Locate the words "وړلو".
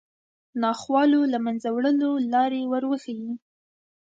1.75-2.11